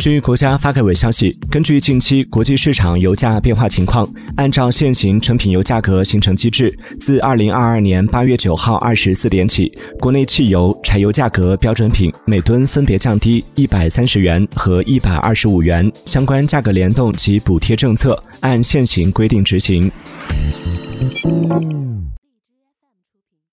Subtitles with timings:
[0.00, 19.92] 据国家发改委消息根据近期国际市场油价变化情况按照现行成品油价格形成机制自二零二二年八月九号二十四点起国内汽油柴油价格标准品每吨分别降低一百三十元和一百二十五元相关价格联动及补贴政策按现行规定执行。